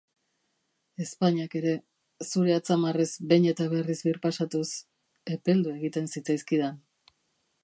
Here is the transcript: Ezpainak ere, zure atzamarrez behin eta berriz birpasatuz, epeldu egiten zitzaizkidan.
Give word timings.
Ezpainak 1.03 1.57
ere, 1.59 1.73
zure 2.29 2.57
atzamarrez 2.61 3.09
behin 3.33 3.47
eta 3.53 3.69
berriz 3.77 3.99
birpasatuz, 4.09 4.67
epeldu 5.37 5.79
egiten 5.79 6.15
zitzaizkidan. 6.15 6.87